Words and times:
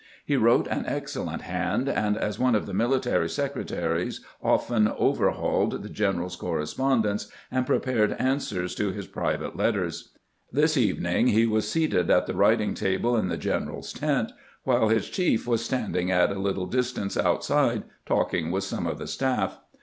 He 0.25 0.35
wrote 0.35 0.65
an 0.65 0.83
excellent 0.87 1.43
hand, 1.43 1.87
and 1.87 2.17
as 2.17 2.39
one 2.39 2.55
of 2.55 2.65
the 2.65 2.73
military 2.73 3.29
secretaries 3.29 4.19
often 4.41 4.87
over 4.87 5.29
208 5.29 5.29
CAMPAIGNING 5.29 5.29
WITH 5.29 5.37
GRANT 5.37 5.37
hauled 5.75 5.83
the 5.83 5.89
general's 5.89 6.35
correspondence 6.35 7.31
and 7.51 7.67
prepared 7.67 8.15
an 8.17 8.39
swers 8.39 8.75
to 8.77 8.91
his 8.91 9.05
private 9.05 9.55
letters. 9.55 10.09
This 10.51 10.75
evening 10.75 11.27
he 11.27 11.45
was 11.45 11.69
seated 11.69 12.09
at 12.09 12.25
the 12.25 12.33
writing 12.33 12.73
table 12.73 13.15
in 13.15 13.27
the 13.27 13.37
general's 13.37 13.93
tent, 13.93 14.31
while 14.63 14.89
his 14.89 15.07
chief 15.07 15.45
was 15.45 15.63
standing 15.63 16.09
at 16.09 16.31
a 16.31 16.39
little 16.39 16.65
distance 16.65 17.15
outside 17.15 17.83
talk 18.07 18.33
ing 18.33 18.49
with 18.49 18.63
some 18.63 18.87
of 18.87 18.97
the 18.97 19.05
staff. 19.05 19.59